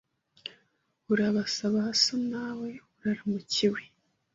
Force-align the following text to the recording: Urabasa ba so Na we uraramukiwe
Urabasa 1.11 1.63
ba 1.73 1.85
so 2.01 2.15
Na 2.29 2.45
we 2.59 2.69
uraramukiwe 2.97 3.81